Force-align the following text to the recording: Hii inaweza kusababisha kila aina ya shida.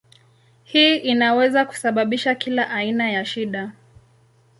Hii 0.63 0.95
inaweza 0.97 1.65
kusababisha 1.65 2.35
kila 2.35 2.69
aina 2.69 3.11
ya 3.11 3.25
shida. 3.25 3.71